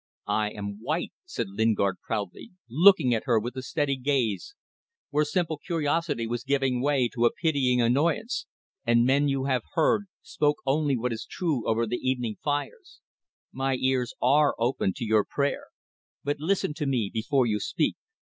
[0.25, 4.55] "I am white," said Lingard, proudly, looking at her with a steady gaze
[5.11, 8.47] where simple curiosity was giving way to a pitying annoyance,
[8.83, 12.99] "and men you have heard, spoke only what is true over the evening fires.
[13.51, 15.65] My ears are open to your prayer.
[16.23, 17.95] But listen to me before you speak.